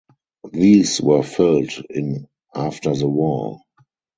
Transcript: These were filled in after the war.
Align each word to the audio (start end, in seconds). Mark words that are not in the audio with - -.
These 0.51 0.99
were 0.99 1.21
filled 1.21 1.69
in 1.91 2.27
after 2.55 2.95
the 2.95 3.07
war. 3.07 3.61